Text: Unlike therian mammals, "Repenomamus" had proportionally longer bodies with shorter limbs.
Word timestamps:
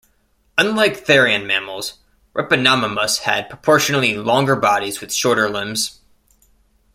Unlike 0.57 1.05
therian 1.05 1.45
mammals, 1.45 1.99
"Repenomamus" 2.33 3.19
had 3.19 3.49
proportionally 3.49 4.17
longer 4.17 4.55
bodies 4.55 4.99
with 4.99 5.13
shorter 5.13 5.47
limbs. 5.47 5.99